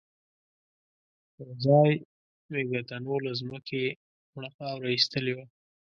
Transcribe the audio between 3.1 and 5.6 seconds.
له ځمکې مړه خاوره را ايستلې وه.